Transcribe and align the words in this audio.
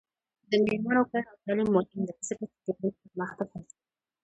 د 0.49 0.51
میرمنو 0.63 1.03
کار 1.11 1.23
او 1.31 1.37
تعلیم 1.45 1.69
مهم 1.75 1.99
دی 2.07 2.13
ځکه 2.29 2.43
چې 2.51 2.55
ټولنې 2.65 2.91
پرمختګ 3.03 3.47
هڅوي. 3.53 3.75